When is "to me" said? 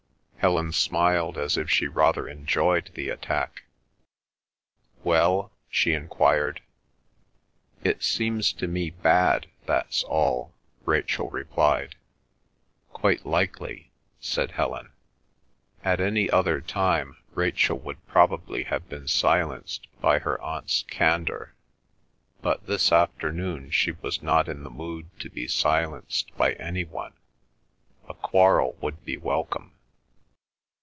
8.53-8.89